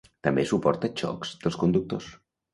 [0.27, 2.11] També suporta xocs dels conductors.